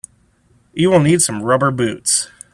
[0.73, 2.27] You will need some rubber boots.